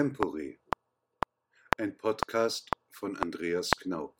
[0.00, 0.56] Extempore,
[1.76, 4.16] ein Podcast von Andreas Knaub.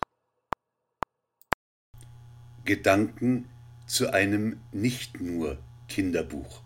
[2.66, 3.48] Gedanken
[3.86, 5.56] zu einem nicht nur
[5.88, 6.62] Kinderbuch.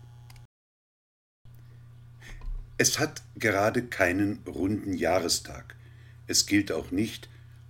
[2.77, 5.77] Es hat gerade keinen runden Jahrestag.
[6.27, 7.29] Es gilt auch nicht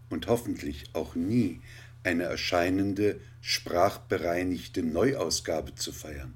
[0.10, 1.62] und hoffentlich auch nie
[2.04, 6.34] eine erscheinende, sprachbereinigte Neuausgabe zu feiern.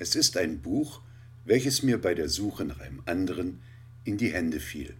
[0.00, 1.02] Es ist ein Buch,
[1.44, 3.62] welches mir bei der Suche nach einem anderen
[4.04, 4.94] in die Hände fiel.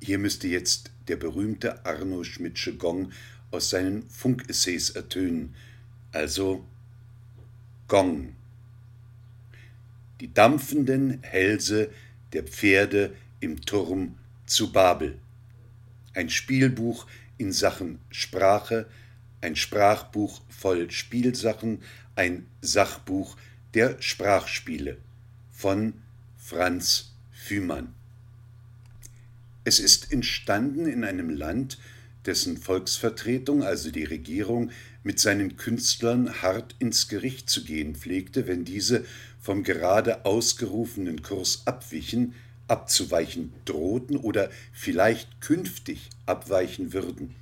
[0.00, 3.12] Hier müsste jetzt der berühmte Arno Schmidtsche Gong
[3.50, 5.54] aus seinen Funkessays ertönen,
[6.10, 6.64] also
[7.88, 8.34] Gong.
[10.20, 11.90] Die dampfenden Hälse
[12.32, 14.16] der Pferde im Turm
[14.46, 15.18] zu Babel.
[16.14, 17.06] Ein Spielbuch
[17.38, 18.86] in Sachen Sprache,
[19.40, 21.82] ein Sprachbuch voll Spielsachen,
[22.14, 23.36] ein Sachbuch
[23.74, 24.98] der Sprachspiele
[25.50, 25.94] von
[26.36, 27.11] Franz
[27.42, 27.92] Fühmann.
[29.64, 31.78] Es ist entstanden in einem Land,
[32.24, 34.70] dessen Volksvertretung, also die Regierung,
[35.02, 39.04] mit seinen Künstlern hart ins Gericht zu gehen pflegte, wenn diese
[39.40, 42.34] vom gerade ausgerufenen Kurs abwichen,
[42.68, 47.34] abzuweichen drohten oder vielleicht künftig abweichen würden.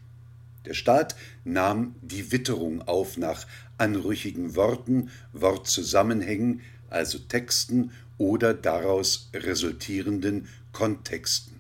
[0.65, 1.15] Der Staat
[1.45, 11.55] nahm die Witterung auf nach anrüchigen Worten, Wortzusammenhängen, also Texten oder daraus resultierenden Kontexten.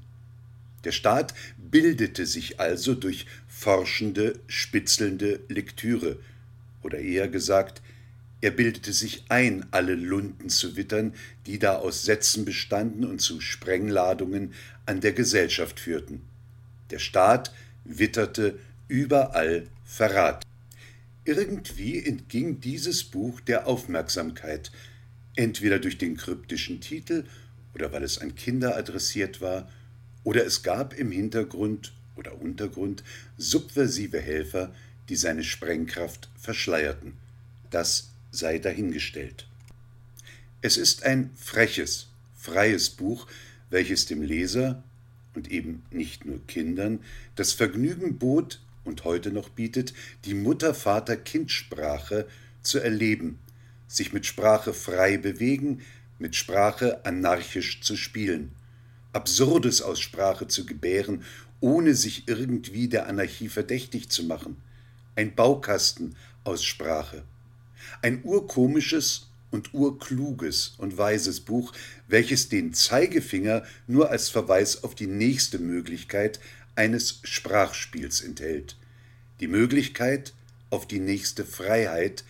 [0.85, 6.19] Der Staat bildete sich also durch forschende, spitzelnde Lektüre,
[6.83, 7.81] oder eher gesagt,
[8.43, 11.15] er bildete sich ein, alle Lunden zu wittern,
[11.47, 14.53] die da aus Sätzen bestanden und zu Sprengladungen
[14.85, 16.21] an der Gesellschaft führten.
[16.91, 20.45] Der Staat witterte überall Verrat.
[21.25, 24.71] Irgendwie entging dieses Buch der Aufmerksamkeit,
[25.37, 27.25] entweder durch den kryptischen Titel
[27.75, 29.69] oder weil es an Kinder adressiert war,
[30.23, 33.03] oder es gab im Hintergrund oder Untergrund
[33.39, 34.75] subversive Helfer,
[35.09, 37.15] die seine Sprengkraft verschleierten.
[37.71, 39.47] Das sei dahingestellt.
[40.61, 43.27] Es ist ein freches, freies Buch,
[43.71, 44.83] welches dem Leser
[45.35, 47.01] und eben nicht nur Kindern
[47.37, 49.95] das Vergnügen bot und heute noch bietet,
[50.27, 52.27] die Mutter-Vater-Kind-Sprache
[52.63, 53.39] zu erleben,
[53.91, 55.83] sich mit Sprache frei bewegen,
[56.19, 58.53] mit Sprache anarchisch zu spielen,
[59.13, 61.25] Absurdes aus Sprache zu gebären,
[61.59, 64.57] ohne sich irgendwie der Anarchie verdächtig zu machen,
[65.17, 66.15] ein Baukasten
[66.45, 67.25] aus Sprache,
[68.01, 71.73] ein urkomisches und urkluges und weises Buch,
[72.07, 76.39] welches den Zeigefinger nur als Verweis auf die nächste Möglichkeit
[76.77, 78.77] eines Sprachspiels enthält,
[79.41, 80.33] die Möglichkeit
[80.71, 82.23] auf die nächste Freiheit,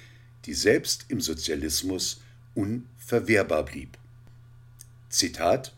[0.47, 2.21] die selbst im Sozialismus
[2.55, 3.99] unverwehrbar blieb.
[5.09, 5.75] Zitat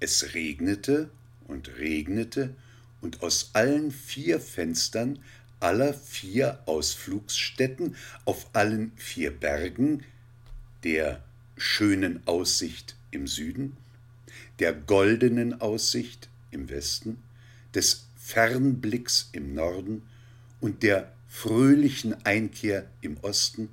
[0.00, 1.10] Es regnete
[1.46, 2.54] und regnete,
[3.04, 5.18] und aus allen vier Fenstern
[5.60, 10.04] aller vier Ausflugsstätten auf allen vier Bergen,
[10.82, 11.22] der
[11.56, 13.76] schönen Aussicht im Süden,
[14.58, 17.22] der goldenen Aussicht im Westen,
[17.74, 20.02] des Fernblicks im Norden
[20.60, 23.68] und der fröhlichen Einkehr im Osten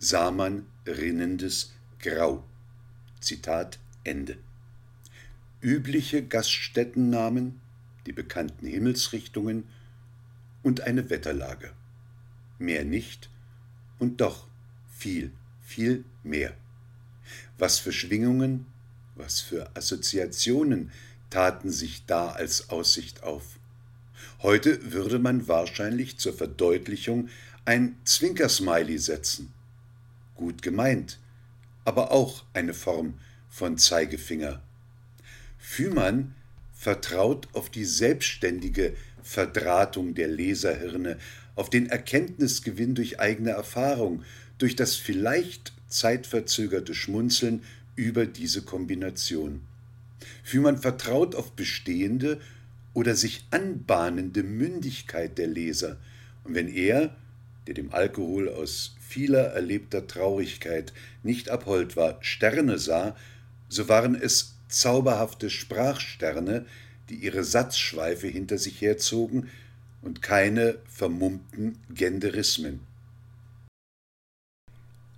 [0.00, 2.42] sah man rinnendes Grau.
[3.20, 4.36] Zitat Ende.
[5.60, 7.60] Übliche Gaststättennamen,
[8.06, 9.68] die bekannten Himmelsrichtungen
[10.64, 11.70] und eine Wetterlage.
[12.58, 13.30] Mehr nicht
[14.00, 14.48] und doch
[14.90, 15.30] viel,
[15.62, 16.56] viel mehr.
[17.56, 18.66] Was für Schwingungen,
[19.14, 20.90] was für Assoziationen
[21.30, 23.60] taten sich da als Aussicht auf.
[24.42, 27.28] Heute würde man wahrscheinlich zur Verdeutlichung
[27.64, 29.52] ein Zwinkersmiley setzen.
[30.34, 31.18] Gut gemeint,
[31.84, 33.14] aber auch eine Form
[33.48, 34.62] von Zeigefinger.
[35.58, 36.34] Fühmann
[36.74, 41.18] vertraut auf die selbstständige Verdrahtung der Leserhirne,
[41.54, 44.22] auf den Erkenntnisgewinn durch eigene Erfahrung,
[44.58, 47.62] durch das vielleicht zeitverzögerte Schmunzeln
[47.96, 49.62] über diese Kombination.
[50.44, 52.38] Fühmann vertraut auf bestehende
[52.96, 55.98] oder sich anbahnende Mündigkeit der Leser.
[56.44, 57.14] Und wenn er,
[57.66, 63.14] der dem Alkohol aus vieler erlebter Traurigkeit nicht abhold war, Sterne sah,
[63.68, 66.64] so waren es zauberhafte Sprachsterne,
[67.10, 69.50] die ihre Satzschweife hinter sich herzogen
[70.00, 72.80] und keine vermummten Genderismen.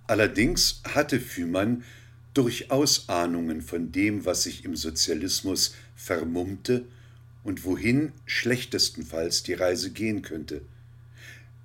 [0.05, 1.85] Allerdings hatte Fühmann
[2.33, 6.83] durchaus Ahnungen von dem, was sich im Sozialismus vermummte
[7.43, 10.61] und wohin schlechtestenfalls die Reise gehen könnte.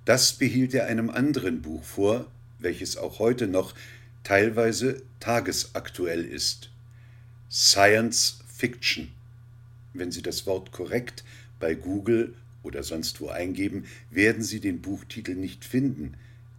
[0.05, 3.73] Das behielt er einem anderen Buch vor, welches auch heute noch
[4.23, 6.69] teilweise tagesaktuell ist.
[7.51, 9.11] Science Fiction.
[9.93, 11.23] Wenn Sie das Wort korrekt
[11.59, 16.15] bei Google oder sonst wo eingeben, werden Sie den Buchtitel nicht finden,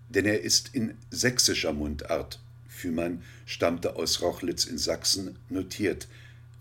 [0.08, 2.40] denn er ist in sächsischer Mundart
[2.76, 6.06] Fühmann stammte aus Rochlitz in Sachsen notiert.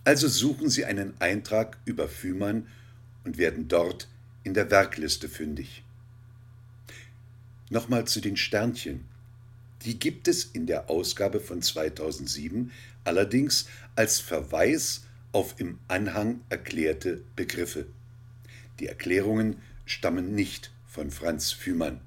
[0.05, 2.67] Also suchen Sie einen Eintrag über Fühmann
[3.23, 4.07] und werden dort
[4.43, 5.83] in der Werkliste fündig.
[7.71, 9.05] Nochmal zu den Sternchen.
[9.83, 12.71] Die gibt es in der Ausgabe von 2007
[13.03, 17.87] allerdings als Verweis auf im Anhang erklärte Begriffe.
[18.79, 19.55] Die Erklärungen
[19.85, 21.99] stammen nicht von Franz Fühmann.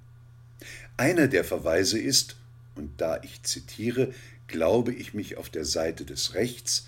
[0.96, 2.36] Einer der Verweise ist,
[2.76, 4.14] und da ich zitiere,
[4.46, 6.86] glaube ich mich auf der Seite des Rechts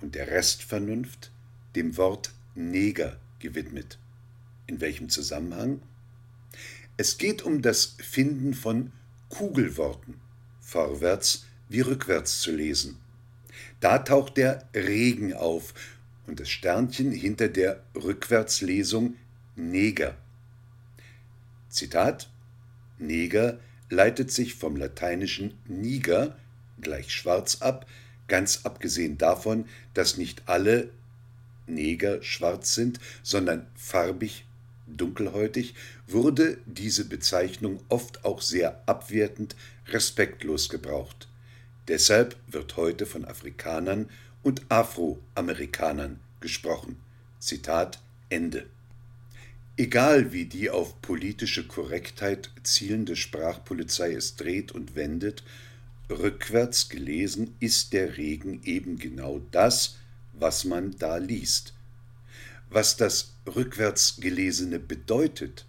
[0.00, 1.30] und der Restvernunft
[1.74, 3.98] dem Wort Neger gewidmet.
[4.66, 5.80] In welchem Zusammenhang?
[6.96, 8.92] Es geht um das Finden von
[9.28, 10.14] Kugelworten,
[10.60, 12.98] vorwärts wie rückwärts zu lesen.
[13.80, 15.74] Da taucht der Regen auf
[16.26, 19.16] und das Sternchen hinter der Rückwärtslesung
[19.54, 20.16] Neger.
[21.68, 22.30] Zitat
[22.98, 23.60] Neger
[23.90, 26.36] leitet sich vom lateinischen niger
[26.80, 27.86] gleich schwarz ab,
[28.28, 30.90] ganz abgesehen davon, dass nicht alle
[31.66, 34.44] Neger schwarz sind, sondern farbig
[34.86, 35.74] dunkelhäutig,
[36.06, 39.56] wurde diese Bezeichnung oft auch sehr abwertend,
[39.88, 41.28] respektlos gebraucht.
[41.88, 44.08] Deshalb wird heute von Afrikanern
[44.42, 46.96] und Afroamerikanern gesprochen.
[47.38, 48.66] Zitat Ende.
[49.76, 55.42] Egal wie die auf politische Korrektheit zielende Sprachpolizei es dreht und wendet,
[56.10, 59.98] rückwärts gelesen ist der Regen eben genau das,
[60.32, 61.74] was man da liest.
[62.70, 65.66] Was das rückwärts gelesene bedeutet,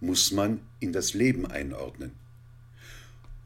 [0.00, 2.12] muss man in das Leben einordnen.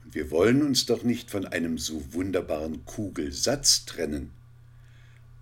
[0.04, 4.30] Und wir wollen uns doch nicht von einem so wunderbaren Kugelsatz trennen.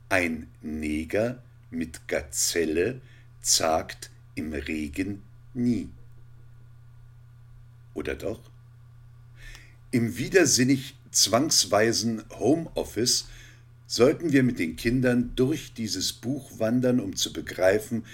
[0.08, 3.00] Ein Neger mit Gazelle
[3.40, 5.22] zagt im Regen
[5.54, 5.88] nie.
[7.94, 8.49] Oder doch?
[9.92, 13.26] Im widersinnig zwangsweisen Homeoffice
[13.88, 18.04] sollten wir mit den Kindern durch dieses Buch wandern, um zu begreifen,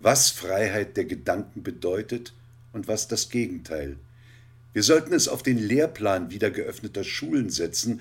[0.00, 2.32] was Freiheit der Gedanken bedeutet
[2.72, 3.96] und was das Gegenteil.
[4.72, 8.00] Wir sollten es auf den Lehrplan wieder geöffneter Schulen setzen,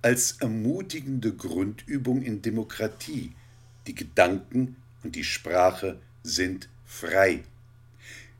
[0.00, 3.32] als ermutigende Grundübung in Demokratie.
[3.88, 7.42] Die Gedanken und die Sprache sind frei.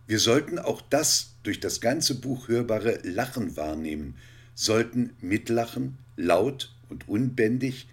[0.07, 4.15] Wir sollten auch das durch das ganze Buch hörbare Lachen wahrnehmen,
[4.57, 7.87] sollten mitlachen, laut und unbändig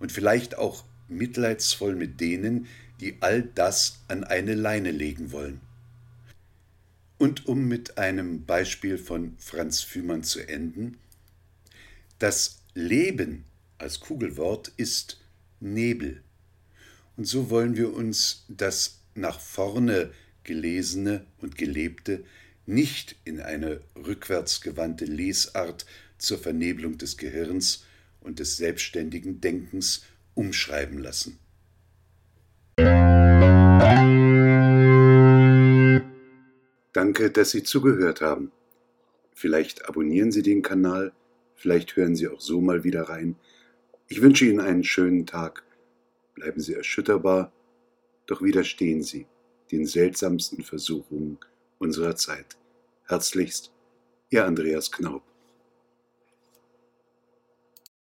[0.00, 2.66] und vielleicht auch mitleidsvoll mit denen,
[3.00, 5.60] die all das an eine Leine legen wollen.
[7.18, 10.98] Und um mit einem Beispiel von Franz Fühmann zu enden,
[12.18, 13.44] das Leben
[13.78, 15.20] als Kugelwort ist
[15.60, 16.22] Nebel.
[17.16, 20.10] Und so wollen wir uns das nach vorne
[20.44, 22.24] gelesene und gelebte
[22.66, 25.86] nicht in eine rückwärtsgewandte Lesart
[26.18, 27.84] zur Vernebelung des Gehirns
[28.20, 30.04] und des selbstständigen Denkens
[30.34, 31.38] umschreiben lassen.
[36.92, 38.52] Danke, dass Sie zugehört haben.
[39.34, 41.12] Vielleicht abonnieren Sie den Kanal,
[41.54, 43.36] vielleicht hören Sie auch so mal wieder rein.
[44.08, 45.62] Ich wünsche Ihnen einen schönen Tag.
[46.34, 47.52] Bleiben Sie erschütterbar,
[48.26, 49.26] doch widerstehen Sie
[49.70, 51.38] den seltsamsten Versuchungen
[51.78, 52.56] unserer Zeit.
[53.06, 53.72] Herzlichst,
[54.30, 55.22] Ihr Andreas Knaub.